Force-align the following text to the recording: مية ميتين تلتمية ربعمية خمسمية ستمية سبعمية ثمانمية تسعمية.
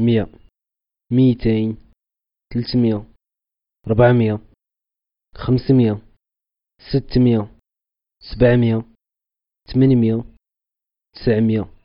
مية 0.00 0.28
ميتين 1.12 1.76
تلتمية 2.50 3.04
ربعمية 3.88 4.38
خمسمية 5.34 5.98
ستمية 6.90 7.48
سبعمية 8.20 8.82
ثمانمية 9.74 10.24
تسعمية. 11.12 11.79